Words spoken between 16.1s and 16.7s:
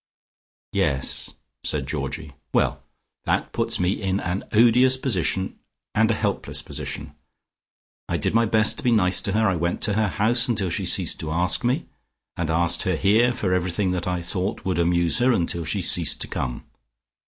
to come.